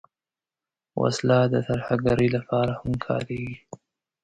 وسله 1.01 1.37
د 1.53 1.55
ترهګرۍ 1.67 2.27
لپاره 2.37 2.71
هم 2.79 2.91
کارېدلې 3.05 3.55